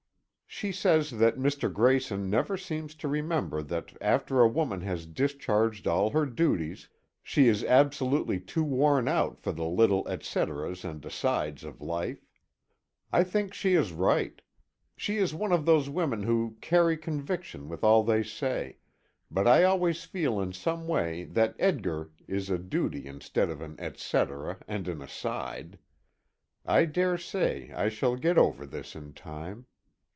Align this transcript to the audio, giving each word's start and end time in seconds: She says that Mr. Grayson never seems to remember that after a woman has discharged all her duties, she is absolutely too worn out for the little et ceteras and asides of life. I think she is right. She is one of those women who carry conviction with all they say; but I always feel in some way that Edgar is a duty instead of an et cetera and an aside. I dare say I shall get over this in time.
She 0.53 0.73
says 0.73 1.11
that 1.11 1.37
Mr. 1.37 1.71
Grayson 1.73 2.29
never 2.29 2.57
seems 2.57 2.93
to 2.95 3.07
remember 3.07 3.61
that 3.63 3.95
after 4.01 4.41
a 4.41 4.47
woman 4.49 4.81
has 4.81 5.05
discharged 5.05 5.87
all 5.87 6.09
her 6.09 6.25
duties, 6.25 6.89
she 7.23 7.47
is 7.47 7.63
absolutely 7.63 8.37
too 8.41 8.63
worn 8.63 9.07
out 9.07 9.39
for 9.39 9.53
the 9.53 9.65
little 9.65 10.05
et 10.09 10.23
ceteras 10.23 10.83
and 10.83 11.03
asides 11.05 11.63
of 11.63 11.81
life. 11.81 12.27
I 13.13 13.23
think 13.23 13.53
she 13.53 13.75
is 13.75 13.93
right. 13.93 14.41
She 14.97 15.17
is 15.17 15.33
one 15.33 15.53
of 15.53 15.65
those 15.65 15.89
women 15.89 16.23
who 16.23 16.57
carry 16.59 16.97
conviction 16.97 17.69
with 17.69 17.81
all 17.81 18.03
they 18.03 18.21
say; 18.21 18.77
but 19.31 19.47
I 19.47 19.63
always 19.63 20.03
feel 20.03 20.39
in 20.41 20.51
some 20.51 20.85
way 20.85 21.23
that 21.23 21.55
Edgar 21.59 22.11
is 22.27 22.49
a 22.49 22.59
duty 22.59 23.07
instead 23.07 23.49
of 23.49 23.61
an 23.61 23.77
et 23.79 23.97
cetera 23.97 24.57
and 24.67 24.87
an 24.89 25.01
aside. 25.01 25.79
I 26.65 26.85
dare 26.85 27.17
say 27.17 27.71
I 27.71 27.87
shall 27.87 28.17
get 28.17 28.37
over 28.37 28.65
this 28.65 28.95
in 28.97 29.13
time. 29.13 29.65